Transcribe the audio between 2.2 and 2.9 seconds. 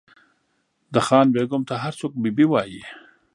بي بي وایي.